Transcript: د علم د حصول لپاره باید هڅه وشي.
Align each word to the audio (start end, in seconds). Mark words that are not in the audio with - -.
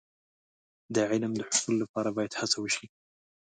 د 0.95 0.95
علم 1.11 1.31
د 1.37 1.41
حصول 1.49 1.75
لپاره 1.83 2.09
باید 2.17 2.37
هڅه 2.39 2.57
وشي. 2.59 2.85